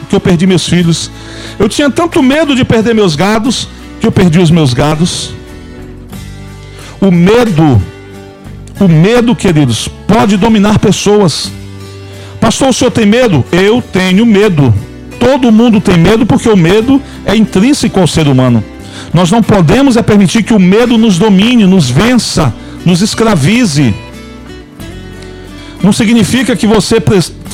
que 0.09 0.15
eu 0.15 0.19
perdi 0.19 0.45
meus 0.45 0.67
filhos. 0.67 1.09
Eu 1.59 1.67
tinha 1.67 1.89
tanto 1.89 2.23
medo 2.23 2.55
de 2.55 2.63
perder 2.63 2.95
meus 2.95 3.15
gados 3.15 3.67
que 3.99 4.07
eu 4.07 4.11
perdi 4.11 4.39
os 4.39 4.49
meus 4.49 4.73
gados. 4.73 5.31
O 7.01 7.11
medo, 7.11 7.81
o 8.79 8.87
medo, 8.87 9.35
queridos, 9.35 9.89
pode 10.07 10.37
dominar 10.37 10.79
pessoas. 10.79 11.51
Pastor, 12.39 12.69
o 12.69 12.73
senhor 12.73 12.91
tem 12.91 13.05
medo? 13.05 13.43
Eu 13.51 13.81
tenho 13.81 14.25
medo. 14.25 14.73
Todo 15.19 15.51
mundo 15.51 15.81
tem 15.81 15.97
medo 15.97 16.25
porque 16.25 16.47
o 16.47 16.55
medo 16.55 17.01
é 17.25 17.35
intrínseco 17.35 17.99
ao 17.99 18.07
ser 18.07 18.27
humano. 18.27 18.63
Nós 19.13 19.29
não 19.29 19.43
podemos 19.43 19.97
é 19.97 20.01
permitir 20.01 20.43
que 20.43 20.53
o 20.53 20.59
medo 20.59 20.97
nos 20.97 21.17
domine, 21.17 21.65
nos 21.65 21.89
vença, 21.89 22.53
nos 22.85 23.01
escravize. 23.01 23.93
Não 25.83 25.91
significa 25.91 26.55
que 26.55 26.67
você 26.67 27.01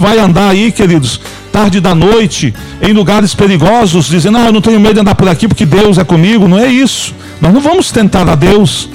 vai 0.02 0.20
andar 0.20 0.50
aí, 0.50 0.72
queridos, 0.72 1.20
tarde 1.52 1.80
da 1.80 1.96
noite, 1.96 2.54
em 2.82 2.94
lugares 2.94 3.34
perigosos, 3.34 4.08
dizendo: 4.08 4.38
Ah, 4.38 4.48
eu 4.48 4.52
não 4.52 4.62
tenho 4.62 4.80
medo 4.80 4.96
de 4.96 5.00
andar 5.00 5.16
por 5.16 5.28
aqui 5.28 5.48
porque 5.48 5.66
Deus 5.66 5.98
é 5.98 6.04
comigo. 6.04 6.48
Não 6.48 6.60
é 6.60 6.68
isso. 6.68 7.14
Nós 7.42 7.54
não 7.54 7.62
vamos 7.62 7.92
tentar 7.92 8.28
a 8.30 8.36
Deus. 8.36 8.90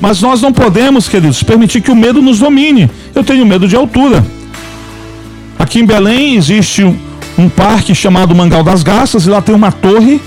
Mas 0.00 0.20
nós 0.20 0.42
não 0.42 0.52
podemos, 0.52 1.08
queridos, 1.08 1.42
permitir 1.44 1.80
que 1.80 1.90
o 1.90 1.94
medo 1.94 2.20
nos 2.20 2.40
domine. 2.40 2.90
Eu 3.14 3.22
tenho 3.22 3.46
medo 3.46 3.68
de 3.68 3.76
altura. 3.76 4.24
Aqui 5.58 5.78
em 5.78 5.86
Belém 5.86 6.34
existe 6.34 6.82
um, 6.82 7.48
parque 7.48 7.94
chamado 7.94 8.34
Mangal 8.34 8.64
das 8.64 8.82
Garças, 8.82 9.26
e 9.26 9.30
lá 9.30 9.40
tem 9.40 9.54
uma 9.54 9.70
torre, 9.70 10.20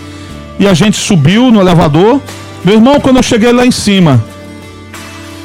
e 0.58 0.66
a 0.66 0.74
gente 0.74 0.96
subiu 0.96 1.52
no 1.52 1.60
elevador. 1.60 2.22
Meu 2.64 2.76
irmão, 2.76 3.02
quando 3.02 3.18
eu 3.18 3.24
cheguei 3.24 3.52
lá 3.52 3.66
em 3.66 3.72
cima, 3.72 4.24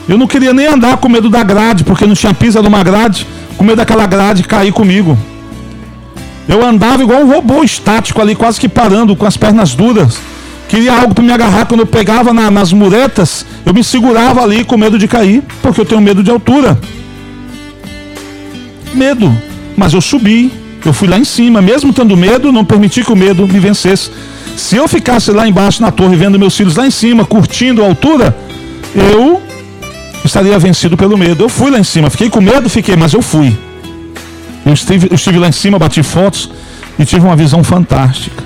eu 0.09 0.17
não 0.17 0.29
queria 0.29 0.53
nem 0.53 0.67
andar 0.67 0.97
com 0.99 1.09
medo 1.09 1.29
da 1.29 1.43
grade, 1.43 1.83
porque 1.83 2.07
não 2.07 2.15
tinha 2.15 2.33
pisa 2.33 2.63
numa 2.63 2.85
grade, 2.85 3.27
com 3.57 3.65
medo 3.65 3.77
daquela 3.77 4.07
grade 4.07 4.43
cair 4.43 4.73
comigo. 4.73 5.17
Eu 6.49 6.67
andava 6.67 7.03
igual 7.03 7.21
um 7.21 7.33
robô 7.33 7.63
estático 7.63 8.21
ali, 8.21 8.35
quase 8.35 8.59
que 8.59 8.69
parando, 8.69 9.15
com 9.15 9.27
as 9.27 9.37
pernas 9.37 9.75
duras. 9.75 10.19
Queria 10.69 10.93
algo 10.93 11.15
para 11.15 11.25
me 11.25 11.33
agarrar. 11.33 11.67
Quando 11.67 11.81
eu 11.81 11.87
pegava 11.87 12.33
na, 12.33 12.51
nas 12.51 12.73
muretas, 12.73 13.45
eu 13.65 13.75
me 13.75 13.85
segurava 13.85 14.43
ali 14.43 14.65
com 14.65 14.77
medo 14.77 14.99
de 14.99 15.07
cair, 15.07 15.43
porque 15.63 15.81
eu 15.81 15.85
tenho 15.85 16.01
medo 16.01 16.23
de 16.23 16.31
altura. 16.31 16.79
Medo. 18.95 19.33
Mas 19.77 19.93
eu 19.93 20.01
subi, 20.01 20.53
eu 20.85 20.93
fui 20.93 21.09
lá 21.09 21.19
em 21.19 21.25
cima, 21.25 21.61
mesmo 21.61 21.93
tendo 21.93 22.17
medo, 22.17 22.53
não 22.53 22.65
permiti 22.65 23.05
que 23.05 23.13
o 23.13 23.17
medo 23.17 23.47
me 23.47 23.59
vencesse. 23.59 24.11
Se 24.57 24.77
eu 24.77 24.89
ficasse 24.89 25.31
lá 25.31 25.49
embaixo 25.49 25.81
na 25.81 25.91
torre, 25.91 26.17
vendo 26.17 26.39
meus 26.39 26.57
filhos 26.57 26.77
lá 26.77 26.87
em 26.87 26.91
cima, 26.91 27.25
curtindo 27.25 27.83
a 27.83 27.87
altura, 27.87 28.37
eu 28.95 29.43
estaria 30.25 30.59
vencido 30.59 30.97
pelo 30.97 31.17
medo. 31.17 31.45
Eu 31.45 31.49
fui 31.49 31.71
lá 31.71 31.79
em 31.79 31.85
cima, 31.85 32.11
fiquei 32.11 32.29
com 32.29 32.41
medo, 32.41 32.69
fiquei, 32.69 32.97
mas 32.97 33.13
eu 33.13 33.23
fui. 33.23 33.57
Eu 34.65 34.73
estive, 34.73 35.09
eu 35.11 35.15
estive 35.15 35.39
lá 35.39 35.49
em 35.49 35.53
cima, 35.53 35.79
bati 35.79 36.03
fotos 36.03 36.51
e 36.99 37.05
tive 37.05 37.25
uma 37.25 37.37
visão 37.37 37.65
fantástica. 37.65 38.45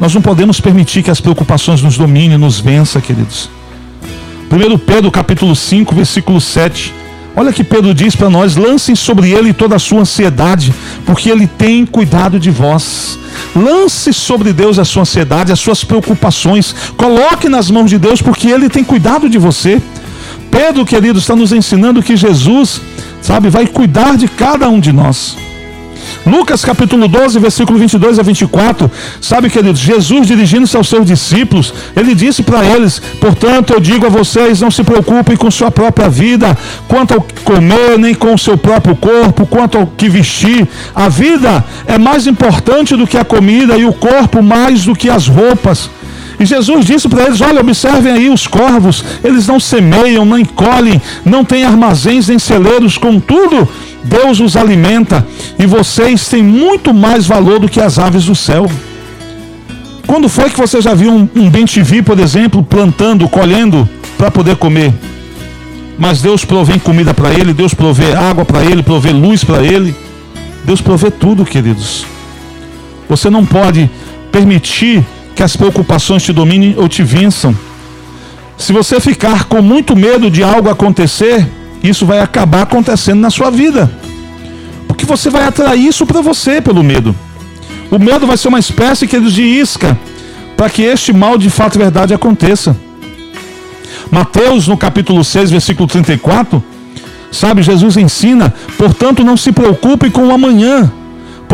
Nós 0.00 0.12
não 0.14 0.20
podemos 0.20 0.60
permitir 0.60 1.02
que 1.02 1.10
as 1.10 1.20
preocupações 1.20 1.80
nos 1.80 1.96
dominem, 1.96 2.36
nos 2.36 2.58
vença, 2.60 3.00
queridos. 3.00 3.48
1 4.50 4.78
Pedro 4.78 5.10
capítulo 5.10 5.54
5, 5.54 5.94
versículo 5.94 6.40
7. 6.40 6.92
Olha 7.36 7.52
que 7.52 7.64
Pedro 7.64 7.94
diz 7.94 8.14
para 8.14 8.30
nós: 8.30 8.56
lancem 8.56 8.94
sobre 8.94 9.30
ele 9.30 9.52
toda 9.52 9.76
a 9.76 9.78
sua 9.78 10.00
ansiedade, 10.00 10.72
porque 11.06 11.30
ele 11.30 11.46
tem 11.46 11.86
cuidado 11.86 12.38
de 12.38 12.50
vós. 12.50 13.18
Lance 13.54 14.12
sobre 14.12 14.52
Deus 14.52 14.78
a 14.78 14.84
sua 14.84 15.02
ansiedade, 15.02 15.52
as 15.52 15.58
suas 15.58 15.84
preocupações. 15.84 16.74
Coloque 16.96 17.48
nas 17.48 17.70
mãos 17.70 17.90
de 17.90 17.98
Deus, 17.98 18.20
porque 18.22 18.48
ele 18.48 18.68
tem 18.68 18.84
cuidado 18.84 19.28
de 19.28 19.38
você. 19.38 19.80
Pedro, 20.54 20.86
querido, 20.86 21.18
está 21.18 21.34
nos 21.34 21.50
ensinando 21.50 22.00
que 22.00 22.16
Jesus, 22.16 22.80
sabe, 23.20 23.50
vai 23.50 23.66
cuidar 23.66 24.16
de 24.16 24.28
cada 24.28 24.68
um 24.68 24.78
de 24.78 24.92
nós. 24.92 25.36
Lucas 26.24 26.64
capítulo 26.64 27.08
12, 27.08 27.40
versículo 27.40 27.76
22 27.76 28.20
a 28.20 28.22
24. 28.22 28.88
Sabe, 29.20 29.50
queridos, 29.50 29.80
Jesus 29.80 30.28
dirigindo-se 30.28 30.76
aos 30.76 30.88
seus 30.88 31.04
discípulos, 31.04 31.74
ele 31.96 32.14
disse 32.14 32.44
para 32.44 32.64
eles: 32.64 33.02
Portanto, 33.20 33.72
eu 33.72 33.80
digo 33.80 34.06
a 34.06 34.08
vocês, 34.08 34.60
não 34.60 34.70
se 34.70 34.84
preocupem 34.84 35.36
com 35.36 35.50
sua 35.50 35.72
própria 35.72 36.08
vida, 36.08 36.56
quanto 36.86 37.14
ao 37.14 37.26
comer, 37.42 37.98
nem 37.98 38.14
com 38.14 38.32
o 38.32 38.38
seu 38.38 38.56
próprio 38.56 38.94
corpo, 38.94 39.46
quanto 39.46 39.76
ao 39.76 39.88
que 39.88 40.08
vestir. 40.08 40.68
A 40.94 41.08
vida 41.08 41.64
é 41.84 41.98
mais 41.98 42.28
importante 42.28 42.94
do 42.94 43.08
que 43.08 43.18
a 43.18 43.24
comida 43.24 43.76
e 43.76 43.84
o 43.84 43.92
corpo 43.92 44.40
mais 44.40 44.84
do 44.84 44.94
que 44.94 45.10
as 45.10 45.26
roupas. 45.26 45.90
E 46.38 46.44
Jesus 46.44 46.84
disse 46.84 47.08
para 47.08 47.24
eles: 47.24 47.40
Olha, 47.40 47.60
observem 47.60 48.12
aí 48.12 48.28
os 48.28 48.46
corvos, 48.46 49.04
eles 49.22 49.46
não 49.46 49.60
semeiam, 49.60 50.24
não 50.24 50.44
colhem, 50.44 51.00
não 51.24 51.44
têm 51.44 51.64
armazéns 51.64 52.28
nem 52.28 52.38
celeiros, 52.38 52.98
contudo, 52.98 53.68
Deus 54.02 54.40
os 54.40 54.56
alimenta 54.56 55.26
e 55.58 55.66
vocês 55.66 56.28
têm 56.28 56.42
muito 56.42 56.92
mais 56.92 57.26
valor 57.26 57.58
do 57.58 57.68
que 57.68 57.80
as 57.80 57.98
aves 57.98 58.24
do 58.24 58.34
céu. 58.34 58.70
Quando 60.06 60.28
foi 60.28 60.50
que 60.50 60.58
você 60.58 60.80
já 60.82 60.92
viu 60.92 61.10
um, 61.10 61.28
um 61.34 61.48
bem-te-vi, 61.48 62.02
por 62.02 62.18
exemplo, 62.18 62.62
plantando, 62.62 63.28
colhendo 63.28 63.88
para 64.18 64.30
poder 64.30 64.56
comer? 64.56 64.92
Mas 65.98 66.20
Deus 66.20 66.44
provê 66.44 66.78
comida 66.78 67.14
para 67.14 67.32
ele, 67.32 67.54
Deus 67.54 67.72
provê 67.72 68.12
água 68.12 68.44
para 68.44 68.64
ele, 68.64 68.82
provê 68.82 69.10
luz 69.10 69.44
para 69.44 69.62
ele. 69.62 69.94
Deus 70.64 70.80
provê 70.80 71.10
tudo, 71.10 71.44
queridos. 71.44 72.04
Você 73.08 73.30
não 73.30 73.44
pode 73.44 73.88
permitir 74.32 75.04
que 75.34 75.42
as 75.42 75.56
preocupações 75.56 76.22
te 76.22 76.32
dominem 76.32 76.74
ou 76.76 76.88
te 76.88 77.02
vençam. 77.02 77.56
Se 78.56 78.72
você 78.72 79.00
ficar 79.00 79.44
com 79.44 79.60
muito 79.60 79.96
medo 79.96 80.30
de 80.30 80.42
algo 80.42 80.68
acontecer, 80.68 81.46
isso 81.82 82.06
vai 82.06 82.20
acabar 82.20 82.62
acontecendo 82.62 83.20
na 83.20 83.30
sua 83.30 83.50
vida. 83.50 83.90
Porque 84.86 85.04
você 85.04 85.28
vai 85.28 85.44
atrair 85.44 85.86
isso 85.86 86.06
para 86.06 86.20
você 86.20 86.60
pelo 86.60 86.82
medo. 86.82 87.14
O 87.90 87.98
medo 87.98 88.26
vai 88.26 88.36
ser 88.36 88.48
uma 88.48 88.58
espécie 88.58 89.06
que 89.06 89.18
de 89.20 89.42
isca 89.42 89.98
para 90.56 90.70
que 90.70 90.82
este 90.82 91.12
mal 91.12 91.36
de 91.36 91.50
fato 91.50 91.76
e 91.76 91.78
verdade 91.78 92.14
aconteça. 92.14 92.76
Mateus, 94.10 94.68
no 94.68 94.76
capítulo 94.76 95.24
6, 95.24 95.50
versículo 95.50 95.88
34, 95.88 96.62
sabe, 97.30 97.62
Jesus 97.62 97.96
ensina: 97.96 98.54
portanto, 98.78 99.24
não 99.24 99.36
se 99.36 99.52
preocupe 99.52 100.10
com 100.10 100.28
o 100.28 100.32
amanhã, 100.32 100.90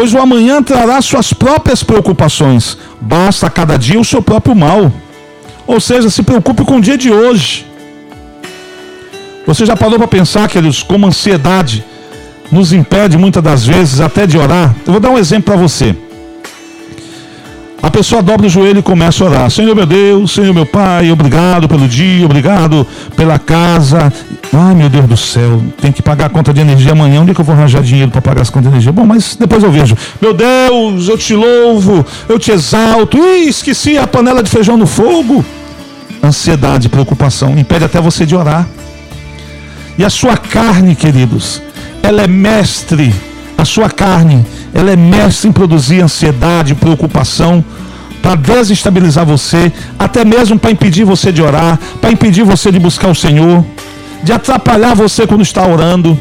pois 0.00 0.14
o 0.14 0.18
amanhã 0.18 0.62
trará 0.62 1.02
suas 1.02 1.30
próprias 1.30 1.82
preocupações. 1.82 2.78
Basta 2.98 3.48
a 3.48 3.50
cada 3.50 3.76
dia 3.76 4.00
o 4.00 4.04
seu 4.04 4.22
próprio 4.22 4.54
mal. 4.56 4.90
Ou 5.66 5.78
seja, 5.78 6.08
se 6.08 6.22
preocupe 6.22 6.64
com 6.64 6.78
o 6.78 6.80
dia 6.80 6.96
de 6.96 7.12
hoje. 7.12 7.66
Você 9.46 9.66
já 9.66 9.76
parou 9.76 9.98
para 9.98 10.08
pensar, 10.08 10.48
queridos, 10.48 10.82
como 10.82 11.04
a 11.04 11.10
ansiedade 11.10 11.84
nos 12.50 12.72
impede 12.72 13.18
muitas 13.18 13.42
das 13.42 13.66
vezes 13.66 14.00
até 14.00 14.26
de 14.26 14.38
orar? 14.38 14.74
Eu 14.86 14.92
vou 14.92 15.00
dar 15.00 15.10
um 15.10 15.18
exemplo 15.18 15.52
para 15.52 15.56
você. 15.56 15.94
A 17.82 17.90
pessoa 17.90 18.22
dobra 18.22 18.46
o 18.46 18.50
joelho 18.50 18.80
e 18.80 18.82
começa 18.82 19.24
a 19.24 19.26
orar. 19.26 19.50
Senhor 19.50 19.74
meu 19.74 19.86
Deus, 19.86 20.32
Senhor 20.32 20.52
meu 20.52 20.66
Pai, 20.66 21.10
obrigado 21.10 21.66
pelo 21.66 21.88
dia, 21.88 22.24
obrigado 22.26 22.86
pela 23.16 23.38
casa. 23.38 24.12
Ai 24.52 24.74
meu 24.74 24.90
Deus 24.90 25.06
do 25.06 25.16
céu, 25.16 25.62
tem 25.80 25.90
que 25.90 26.02
pagar 26.02 26.26
a 26.26 26.28
conta 26.28 26.52
de 26.52 26.60
energia 26.60 26.92
amanhã. 26.92 27.22
Onde 27.22 27.30
é 27.30 27.34
que 27.34 27.40
eu 27.40 27.44
vou 27.44 27.54
arranjar 27.54 27.82
dinheiro 27.82 28.10
para 28.10 28.20
pagar 28.20 28.42
as 28.42 28.50
contas 28.50 28.70
de 28.70 28.76
energia? 28.76 28.92
Bom, 28.92 29.06
mas 29.06 29.34
depois 29.34 29.62
eu 29.62 29.72
vejo. 29.72 29.96
Meu 30.20 30.34
Deus, 30.34 31.08
eu 31.08 31.16
te 31.16 31.34
louvo, 31.34 32.04
eu 32.28 32.38
te 32.38 32.50
exalto. 32.50 33.16
Ih, 33.16 33.48
esqueci 33.48 33.96
a 33.96 34.06
panela 34.06 34.42
de 34.42 34.50
feijão 34.50 34.76
no 34.76 34.86
fogo. 34.86 35.42
Ansiedade, 36.22 36.88
preocupação, 36.90 37.58
impede 37.58 37.84
até 37.84 37.98
você 37.98 38.26
de 38.26 38.36
orar. 38.36 38.68
E 39.96 40.04
a 40.04 40.10
sua 40.10 40.36
carne, 40.36 40.94
queridos, 40.94 41.62
ela 42.02 42.22
é 42.22 42.26
mestre. 42.26 43.14
A 43.60 43.64
sua 43.66 43.90
carne 43.90 44.46
ela 44.72 44.90
é 44.90 44.96
mestre 44.96 45.50
em 45.50 45.52
produzir 45.52 46.00
ansiedade, 46.00 46.74
preocupação, 46.74 47.62
para 48.22 48.34
desestabilizar 48.34 49.26
você, 49.26 49.70
até 49.98 50.24
mesmo 50.24 50.58
para 50.58 50.70
impedir 50.70 51.04
você 51.04 51.30
de 51.30 51.42
orar, 51.42 51.78
para 52.00 52.10
impedir 52.10 52.42
você 52.42 52.72
de 52.72 52.78
buscar 52.78 53.08
o 53.08 53.14
Senhor, 53.14 53.62
de 54.22 54.32
atrapalhar 54.32 54.94
você 54.94 55.26
quando 55.26 55.42
está 55.42 55.66
orando. 55.66 56.18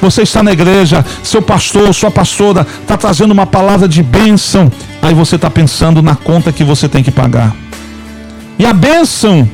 Você 0.00 0.22
está 0.22 0.42
na 0.42 0.50
igreja, 0.50 1.04
seu 1.22 1.42
pastor, 1.42 1.92
sua 1.92 2.10
pastora 2.10 2.66
está 2.80 2.96
trazendo 2.96 3.32
uma 3.32 3.44
palavra 3.44 3.86
de 3.86 4.02
bênção, 4.02 4.72
aí 5.02 5.12
você 5.12 5.36
está 5.36 5.50
pensando 5.50 6.00
na 6.00 6.16
conta 6.16 6.52
que 6.52 6.64
você 6.64 6.88
tem 6.88 7.02
que 7.02 7.10
pagar. 7.10 7.54
E 8.58 8.64
a 8.64 8.72
bênção 8.72 9.46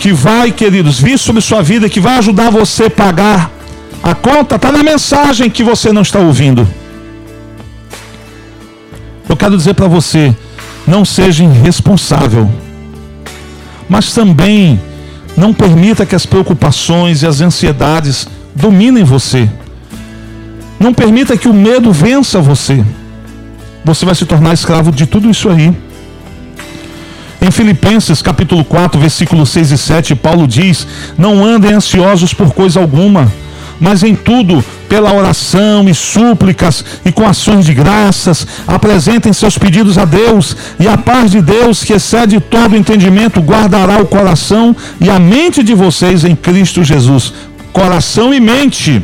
que 0.00 0.12
vai, 0.12 0.50
queridos, 0.50 0.98
vir 0.98 1.20
sobre 1.20 1.40
sua 1.40 1.62
vida, 1.62 1.88
que 1.88 2.00
vai 2.00 2.18
ajudar 2.18 2.50
você 2.50 2.86
a 2.86 2.90
pagar 2.90 3.61
a 4.02 4.14
conta, 4.14 4.56
está 4.56 4.72
na 4.72 4.82
mensagem 4.82 5.48
que 5.48 5.62
você 5.62 5.92
não 5.92 6.02
está 6.02 6.18
ouvindo. 6.18 6.66
Eu 9.28 9.36
quero 9.36 9.56
dizer 9.56 9.74
para 9.74 9.86
você, 9.86 10.34
não 10.86 11.04
seja 11.04 11.44
irresponsável, 11.44 12.50
mas 13.88 14.12
também 14.12 14.80
não 15.36 15.54
permita 15.54 16.04
que 16.04 16.14
as 16.14 16.26
preocupações 16.26 17.22
e 17.22 17.26
as 17.26 17.40
ansiedades 17.40 18.26
dominem 18.54 19.04
você. 19.04 19.48
Não 20.78 20.92
permita 20.92 21.36
que 21.36 21.48
o 21.48 21.54
medo 21.54 21.92
vença 21.92 22.40
você. 22.40 22.84
Você 23.84 24.04
vai 24.04 24.14
se 24.14 24.26
tornar 24.26 24.52
escravo 24.52 24.90
de 24.90 25.06
tudo 25.06 25.30
isso 25.30 25.48
aí. 25.48 25.74
Em 27.40 27.50
Filipenses 27.50 28.22
capítulo 28.22 28.64
4, 28.64 29.00
versículos 29.00 29.50
6 29.50 29.70
e 29.72 29.78
7, 29.78 30.14
Paulo 30.14 30.46
diz: 30.46 30.86
Não 31.16 31.44
andem 31.44 31.72
ansiosos 31.72 32.34
por 32.34 32.52
coisa 32.52 32.80
alguma, 32.80 33.32
mas 33.82 34.04
em 34.04 34.14
tudo, 34.14 34.64
pela 34.88 35.12
oração 35.12 35.88
e 35.88 35.94
súplicas 35.94 36.84
e 37.04 37.10
com 37.10 37.26
ações 37.26 37.66
de 37.66 37.74
graças, 37.74 38.46
apresentem 38.64 39.32
seus 39.32 39.58
pedidos 39.58 39.98
a 39.98 40.04
Deus, 40.04 40.56
e 40.78 40.86
a 40.86 40.96
paz 40.96 41.32
de 41.32 41.42
Deus, 41.42 41.82
que 41.82 41.92
excede 41.92 42.38
todo 42.38 42.76
entendimento, 42.76 43.40
guardará 43.40 44.00
o 44.00 44.06
coração 44.06 44.74
e 45.00 45.10
a 45.10 45.18
mente 45.18 45.64
de 45.64 45.74
vocês 45.74 46.24
em 46.24 46.36
Cristo 46.36 46.84
Jesus. 46.84 47.34
Coração 47.72 48.32
e 48.32 48.38
mente. 48.38 49.02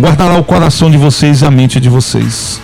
Guardará 0.00 0.38
o 0.38 0.44
coração 0.44 0.88
de 0.88 0.96
vocês 0.96 1.42
e 1.42 1.44
a 1.44 1.50
mente 1.50 1.80
de 1.80 1.88
vocês. 1.88 2.60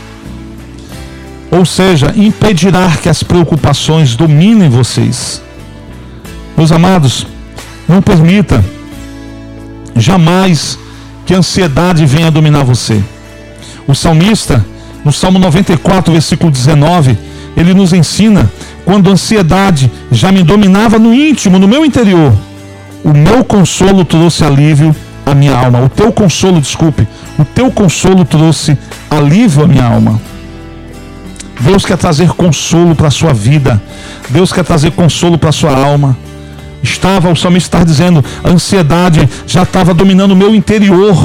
Ou 1.50 1.64
seja, 1.64 2.14
impedirá 2.14 2.88
que 3.02 3.08
as 3.08 3.24
preocupações 3.24 4.14
dominem 4.14 4.68
vocês. 4.68 5.42
Meus 6.56 6.70
amados, 6.70 7.26
não 7.88 8.00
permita 8.00 8.64
jamais 9.96 10.78
que 11.24 11.34
a 11.34 11.38
ansiedade 11.38 12.04
venha 12.06 12.30
dominar 12.30 12.64
você. 12.64 13.02
O 13.86 13.94
salmista, 13.94 14.64
no 15.04 15.12
Salmo 15.12 15.38
94, 15.38 16.12
versículo 16.12 16.50
19, 16.50 17.16
ele 17.56 17.74
nos 17.74 17.92
ensina: 17.92 18.50
quando 18.84 19.08
a 19.08 19.12
ansiedade 19.12 19.90
já 20.10 20.30
me 20.32 20.42
dominava 20.42 20.98
no 20.98 21.12
íntimo, 21.14 21.58
no 21.58 21.68
meu 21.68 21.84
interior, 21.84 22.32
o 23.04 23.12
meu 23.12 23.44
consolo 23.44 24.04
trouxe 24.04 24.44
alívio 24.44 24.94
à 25.26 25.34
minha 25.34 25.56
alma. 25.56 25.82
O 25.82 25.88
teu 25.88 26.12
consolo, 26.12 26.60
desculpe, 26.60 27.06
o 27.38 27.44
teu 27.44 27.70
consolo 27.70 28.24
trouxe 28.24 28.76
alívio 29.10 29.64
à 29.64 29.68
minha 29.68 29.84
alma. 29.84 30.20
Deus 31.60 31.84
quer 31.84 31.96
trazer 31.96 32.28
consolo 32.28 32.94
para 32.94 33.08
a 33.08 33.10
sua 33.10 33.32
vida. 33.32 33.80
Deus 34.28 34.52
quer 34.52 34.64
trazer 34.64 34.90
consolo 34.90 35.38
para 35.38 35.50
a 35.50 35.52
sua 35.52 35.74
alma. 35.74 36.16
Estava, 36.84 37.32
o 37.32 37.34
salmista 37.34 37.78
está 37.78 37.84
dizendo, 37.84 38.22
a 38.44 38.50
ansiedade 38.50 39.26
já 39.46 39.62
estava 39.62 39.94
dominando 39.94 40.32
o 40.32 40.36
meu 40.36 40.54
interior. 40.54 41.16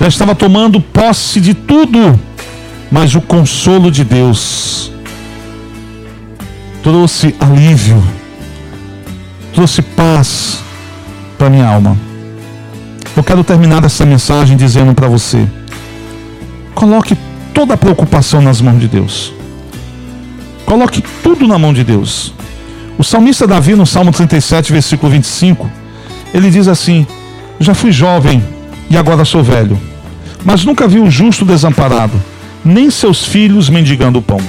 Já 0.00 0.08
estava 0.08 0.34
tomando 0.34 0.80
posse 0.80 1.38
de 1.38 1.52
tudo. 1.52 2.18
Mas 2.90 3.14
o 3.14 3.20
consolo 3.20 3.90
de 3.90 4.04
Deus 4.04 4.90
trouxe 6.82 7.34
alívio, 7.38 8.02
trouxe 9.54 9.82
paz 9.82 10.60
para 11.36 11.50
minha 11.50 11.66
alma. 11.66 11.96
Eu 13.14 13.22
quero 13.22 13.44
terminar 13.44 13.84
essa 13.84 14.06
mensagem 14.06 14.56
dizendo 14.56 14.94
para 14.94 15.08
você: 15.08 15.46
coloque 16.74 17.16
toda 17.52 17.74
a 17.74 17.76
preocupação 17.76 18.40
nas 18.40 18.62
mãos 18.62 18.80
de 18.80 18.88
Deus. 18.88 19.32
Coloque 20.64 21.02
tudo 21.22 21.46
na 21.46 21.58
mão 21.58 21.72
de 21.72 21.84
Deus. 21.84 22.32
O 22.98 23.04
salmista 23.04 23.46
Davi, 23.46 23.74
no 23.74 23.86
Salmo 23.86 24.12
37, 24.12 24.72
versículo 24.72 25.10
25, 25.12 25.70
ele 26.32 26.50
diz 26.50 26.68
assim: 26.68 27.06
Já 27.58 27.74
fui 27.74 27.90
jovem 27.90 28.42
e 28.90 28.96
agora 28.96 29.24
sou 29.24 29.42
velho, 29.42 29.78
mas 30.44 30.64
nunca 30.64 30.86
vi 30.86 30.98
o 30.98 31.10
justo 31.10 31.44
desamparado, 31.44 32.20
nem 32.64 32.90
seus 32.90 33.24
filhos 33.24 33.68
mendigando 33.68 34.18
o 34.18 34.22
pão. 34.22 34.40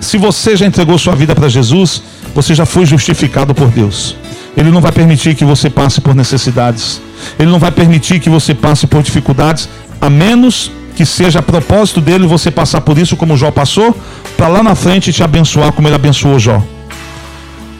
Se 0.00 0.16
você 0.16 0.56
já 0.56 0.66
entregou 0.66 0.96
sua 0.98 1.14
vida 1.14 1.34
para 1.34 1.48
Jesus, 1.48 2.02
você 2.34 2.54
já 2.54 2.64
foi 2.64 2.86
justificado 2.86 3.54
por 3.54 3.68
Deus. 3.68 4.16
Ele 4.56 4.70
não 4.70 4.80
vai 4.80 4.90
permitir 4.92 5.34
que 5.34 5.44
você 5.44 5.68
passe 5.68 6.00
por 6.00 6.14
necessidades. 6.14 7.00
Ele 7.38 7.50
não 7.50 7.58
vai 7.58 7.70
permitir 7.70 8.18
que 8.20 8.30
você 8.30 8.54
passe 8.54 8.86
por 8.86 9.02
dificuldades, 9.02 9.68
a 10.00 10.08
menos 10.08 10.70
que 10.98 11.06
seja 11.06 11.40
propósito 11.40 12.00
dele 12.00 12.26
você 12.26 12.50
passar 12.50 12.80
por 12.80 12.98
isso 12.98 13.16
como 13.16 13.36
Jó 13.36 13.52
passou, 13.52 13.96
para 14.36 14.48
lá 14.48 14.64
na 14.64 14.74
frente 14.74 15.12
te 15.12 15.22
abençoar 15.22 15.70
como 15.70 15.86
ele 15.86 15.94
abençoou 15.94 16.40
Jó. 16.40 16.60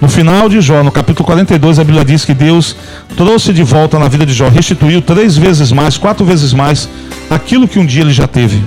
No 0.00 0.08
final 0.08 0.48
de 0.48 0.60
Jó, 0.60 0.84
no 0.84 0.92
capítulo 0.92 1.26
42, 1.26 1.80
a 1.80 1.84
Bíblia 1.84 2.04
diz 2.04 2.24
que 2.24 2.32
Deus 2.32 2.76
trouxe 3.16 3.52
de 3.52 3.64
volta 3.64 3.98
na 3.98 4.06
vida 4.06 4.24
de 4.24 4.32
Jó, 4.32 4.48
restituiu 4.48 5.02
três 5.02 5.36
vezes 5.36 5.72
mais, 5.72 5.98
quatro 5.98 6.24
vezes 6.24 6.52
mais, 6.52 6.88
aquilo 7.28 7.66
que 7.66 7.80
um 7.80 7.84
dia 7.84 8.02
ele 8.02 8.12
já 8.12 8.28
teve. 8.28 8.62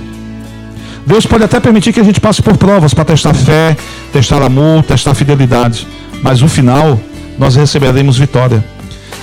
Deus 1.06 1.24
pode 1.24 1.44
até 1.44 1.58
permitir 1.58 1.94
que 1.94 2.00
a 2.00 2.04
gente 2.04 2.20
passe 2.20 2.42
por 2.42 2.58
provas 2.58 2.92
para 2.92 3.06
testar 3.06 3.32
fé, 3.32 3.74
testar 4.12 4.42
amor, 4.42 4.82
testar 4.82 5.14
fidelidade, 5.14 5.88
mas 6.22 6.42
no 6.42 6.48
final 6.48 7.00
nós 7.38 7.56
receberemos 7.56 8.18
vitória. 8.18 8.62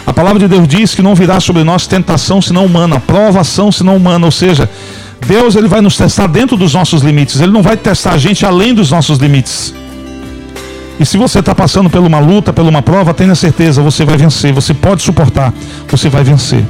A 0.07 0.13
palavra 0.13 0.39
de 0.39 0.47
Deus 0.47 0.67
diz 0.67 0.95
que 0.95 1.03
não 1.03 1.13
virá 1.13 1.39
sobre 1.39 1.63
nós 1.63 1.85
tentação 1.85 2.41
senão 2.41 2.65
humana, 2.65 2.99
provação 2.99 3.71
senão 3.71 3.95
humana, 3.95 4.25
ou 4.25 4.31
seja, 4.31 4.67
Deus 5.25 5.55
ele 5.55 5.67
vai 5.67 5.81
nos 5.81 5.97
testar 5.97 6.27
dentro 6.27 6.57
dos 6.57 6.73
nossos 6.73 7.01
limites. 7.01 7.39
Ele 7.39 7.51
não 7.51 7.61
vai 7.61 7.77
testar 7.77 8.13
a 8.13 8.17
gente 8.17 8.45
além 8.45 8.73
dos 8.73 8.91
nossos 8.91 9.19
limites. 9.19 9.73
E 10.99 11.05
se 11.05 11.17
você 11.17 11.39
está 11.39 11.55
passando 11.55 11.89
por 11.89 12.01
uma 12.01 12.19
luta, 12.19 12.51
por 12.51 12.65
uma 12.65 12.81
prova, 12.81 13.13
tenha 13.13 13.33
certeza, 13.33 13.81
você 13.81 14.03
vai 14.03 14.17
vencer. 14.17 14.51
Você 14.51 14.73
pode 14.73 15.01
suportar, 15.01 15.53
você 15.87 16.09
vai 16.09 16.23
vencer. 16.23 16.65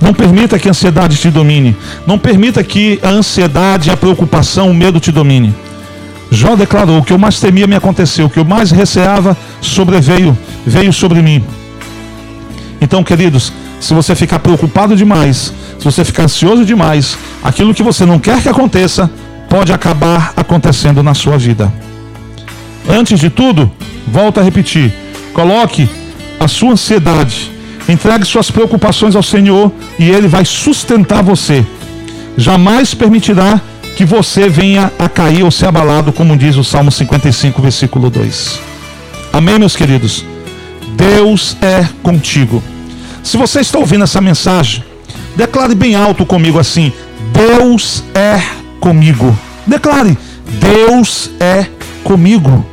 Não 0.00 0.14
permita 0.14 0.58
que 0.58 0.68
a 0.68 0.70
ansiedade 0.70 1.16
te 1.16 1.28
domine. 1.28 1.76
Não 2.06 2.18
permita 2.18 2.62
que 2.62 3.00
a 3.02 3.08
ansiedade, 3.08 3.90
a 3.90 3.96
preocupação, 3.96 4.70
o 4.70 4.74
medo 4.74 5.00
te 5.00 5.10
domine. 5.10 5.52
Jó 6.30 6.54
declarou: 6.54 6.98
o 6.98 7.02
que 7.02 7.12
eu 7.12 7.18
mais 7.18 7.40
temia 7.40 7.66
me 7.66 7.74
aconteceu, 7.74 8.26
o 8.26 8.30
que 8.30 8.38
eu 8.38 8.44
mais 8.44 8.70
receava 8.70 9.36
sobreveio, 9.60 10.36
veio 10.64 10.92
sobre 10.92 11.20
mim. 11.20 11.42
Então, 12.80 13.02
queridos, 13.02 13.52
se 13.80 13.94
você 13.94 14.14
ficar 14.14 14.38
preocupado 14.40 14.96
demais, 14.96 15.52
se 15.78 15.84
você 15.84 16.04
ficar 16.04 16.24
ansioso 16.24 16.64
demais, 16.64 17.16
aquilo 17.42 17.74
que 17.74 17.82
você 17.82 18.04
não 18.04 18.18
quer 18.18 18.42
que 18.42 18.48
aconteça 18.48 19.10
pode 19.48 19.72
acabar 19.72 20.32
acontecendo 20.36 21.02
na 21.02 21.14
sua 21.14 21.38
vida. 21.38 21.72
Antes 22.88 23.20
de 23.20 23.30
tudo, 23.30 23.70
volto 24.06 24.40
a 24.40 24.42
repetir: 24.42 24.92
coloque 25.32 25.88
a 26.40 26.48
sua 26.48 26.72
ansiedade, 26.72 27.50
entregue 27.88 28.24
suas 28.24 28.50
preocupações 28.50 29.14
ao 29.14 29.22
Senhor 29.22 29.72
e 29.98 30.08
Ele 30.08 30.28
vai 30.28 30.44
sustentar 30.44 31.22
você. 31.22 31.64
Jamais 32.36 32.94
permitirá 32.94 33.60
que 33.96 34.04
você 34.04 34.48
venha 34.48 34.92
a 34.98 35.08
cair 35.08 35.42
ou 35.42 35.50
ser 35.50 35.66
abalado, 35.66 36.12
como 36.12 36.36
diz 36.36 36.56
o 36.56 36.62
Salmo 36.62 36.90
55, 36.90 37.60
versículo 37.60 38.08
2. 38.08 38.60
Amém, 39.32 39.58
meus 39.58 39.74
queridos? 39.74 40.24
Deus 40.96 41.56
é 41.60 41.86
contigo. 42.02 42.62
Se 43.28 43.36
você 43.36 43.60
está 43.60 43.78
ouvindo 43.78 44.04
essa 44.04 44.22
mensagem, 44.22 44.82
declare 45.36 45.74
bem 45.74 45.94
alto 45.94 46.24
comigo 46.24 46.58
assim: 46.58 46.90
Deus 47.30 48.02
é 48.14 48.40
comigo. 48.80 49.38
Declare: 49.66 50.16
Deus 50.58 51.30
é 51.38 51.66
comigo. 52.02 52.64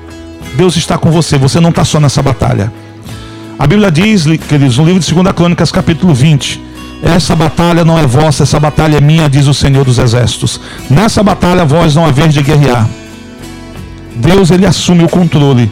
Deus 0.56 0.78
está 0.78 0.98
com 0.98 1.12
você, 1.12 1.38
você 1.38 1.60
não 1.60 1.72
está 1.72 1.84
só 1.84 2.00
nessa 2.00 2.24
batalha. 2.24 2.72
A 3.60 3.68
Bíblia 3.68 3.91
diz, 3.91 4.24
queridos, 4.48 4.78
no 4.78 4.86
livro 4.86 5.02
de 5.02 5.13
2 5.13 5.34
Crônicas, 5.34 5.74
capítulo 5.74 6.13
20: 6.13 6.63
Essa 7.04 7.36
batalha 7.36 7.84
não 7.84 8.00
é 8.00 8.08
vossa, 8.08 8.44
essa 8.44 8.58
batalha 8.58 8.96
é 8.96 9.02
minha, 9.02 9.30
diz 9.30 9.48
o 9.48 9.54
Senhor 9.54 9.84
dos 9.84 10.00
Exércitos. 10.00 10.62
Nessa 10.89 11.22
batalha 11.22 11.65
vós 11.65 11.96
não 11.96 12.06
haver 12.06 12.30
de 12.30 12.41
guerrear. 12.41 12.88
Deus, 14.15 14.52
ele 14.52 14.65
assume 14.65 15.04
o 15.04 15.10
controle 15.10 15.70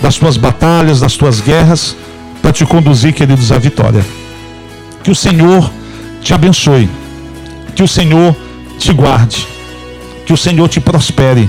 das 0.00 0.14
tuas 0.14 0.36
batalhas, 0.36 1.00
das 1.00 1.16
tuas 1.16 1.40
guerras 1.40 1.96
para 2.44 2.52
te 2.52 2.66
conduzir, 2.66 3.14
queridos, 3.14 3.50
à 3.50 3.58
vitória. 3.58 4.04
Que 5.02 5.10
o 5.10 5.14
Senhor 5.14 5.70
te 6.20 6.34
abençoe, 6.34 6.90
que 7.74 7.82
o 7.82 7.88
Senhor 7.88 8.36
te 8.78 8.92
guarde, 8.92 9.48
que 10.26 10.32
o 10.34 10.36
Senhor 10.36 10.68
te 10.68 10.78
prospere, 10.78 11.48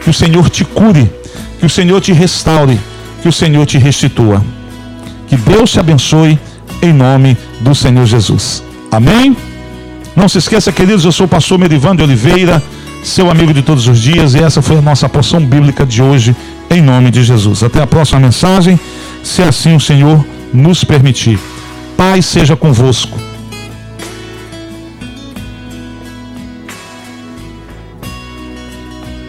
que 0.00 0.08
o 0.08 0.12
Senhor 0.12 0.48
te 0.48 0.64
cure, 0.64 1.10
que 1.58 1.66
o 1.66 1.68
Senhor 1.68 2.00
te 2.00 2.12
restaure, 2.12 2.78
que 3.22 3.28
o 3.28 3.32
Senhor 3.32 3.66
te 3.66 3.76
restitua. 3.76 4.40
Que 5.26 5.36
Deus 5.36 5.72
te 5.72 5.80
abençoe 5.80 6.38
em 6.80 6.92
nome 6.92 7.36
do 7.60 7.74
Senhor 7.74 8.06
Jesus. 8.06 8.62
Amém? 8.92 9.36
Não 10.14 10.28
se 10.28 10.38
esqueça, 10.38 10.70
queridos, 10.70 11.04
eu 11.04 11.10
sou 11.10 11.26
o 11.26 11.28
pastor 11.28 11.58
Merivan 11.58 11.96
de 11.96 12.04
Oliveira, 12.04 12.62
seu 13.02 13.28
amigo 13.28 13.52
de 13.52 13.62
todos 13.62 13.88
os 13.88 13.98
dias, 13.98 14.36
e 14.36 14.38
essa 14.44 14.62
foi 14.62 14.78
a 14.78 14.80
nossa 14.80 15.08
porção 15.08 15.44
bíblica 15.44 15.84
de 15.84 16.00
hoje, 16.00 16.36
em 16.70 16.80
nome 16.80 17.10
de 17.10 17.24
Jesus. 17.24 17.64
Até 17.64 17.82
a 17.82 17.86
próxima 17.86 18.20
mensagem, 18.20 18.78
se 19.24 19.42
assim 19.42 19.74
o 19.74 19.80
Senhor 19.80 20.24
nos 20.56 20.84
permitir. 20.84 21.38
Paz 21.96 22.26
seja 22.26 22.56
convosco. 22.56 23.25